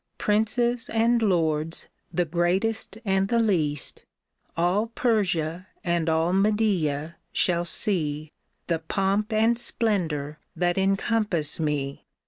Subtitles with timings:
[0.17, 4.03] Princes and lords, the greatest and the least,
[4.57, 8.31] All Persia and all Media, shall see
[8.65, 12.07] The pomp and splendor that encompass me.